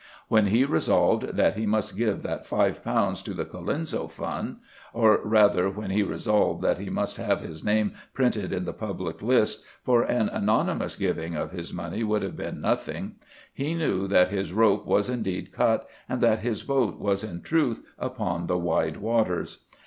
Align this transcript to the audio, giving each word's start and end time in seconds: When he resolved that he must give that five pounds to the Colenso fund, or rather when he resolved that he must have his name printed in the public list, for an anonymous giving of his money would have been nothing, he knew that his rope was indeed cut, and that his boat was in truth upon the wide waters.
When 0.29 0.47
he 0.47 0.65
resolved 0.65 1.35
that 1.35 1.53
he 1.55 1.67
must 1.67 1.95
give 1.95 2.23
that 2.23 2.47
five 2.47 2.83
pounds 2.83 3.21
to 3.21 3.35
the 3.35 3.45
Colenso 3.45 4.07
fund, 4.09 4.55
or 4.93 5.19
rather 5.23 5.69
when 5.69 5.91
he 5.91 6.01
resolved 6.01 6.63
that 6.63 6.79
he 6.79 6.89
must 6.89 7.17
have 7.17 7.41
his 7.41 7.63
name 7.63 7.91
printed 8.11 8.51
in 8.51 8.65
the 8.65 8.73
public 8.73 9.21
list, 9.21 9.63
for 9.83 10.01
an 10.01 10.27
anonymous 10.29 10.95
giving 10.95 11.35
of 11.35 11.51
his 11.51 11.71
money 11.71 12.03
would 12.03 12.23
have 12.23 12.35
been 12.35 12.59
nothing, 12.61 13.17
he 13.53 13.75
knew 13.75 14.07
that 14.07 14.29
his 14.29 14.51
rope 14.51 14.87
was 14.87 15.07
indeed 15.07 15.51
cut, 15.51 15.87
and 16.09 16.19
that 16.19 16.39
his 16.39 16.63
boat 16.63 16.97
was 16.99 17.23
in 17.23 17.43
truth 17.43 17.85
upon 17.99 18.47
the 18.47 18.57
wide 18.57 18.97
waters. 18.97 19.65